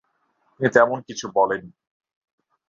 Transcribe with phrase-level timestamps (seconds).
[0.53, 1.71] তিনি তেমন কিছু বলেন নি।